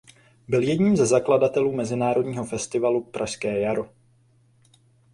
Byl 0.47 0.61
jedním 0.63 0.97
ze 0.97 1.05
zakladatelů 1.05 1.71
mezinárodního 1.71 2.45
festivalu 2.45 3.03
Pražské 3.03 3.59
jaro. 3.59 3.89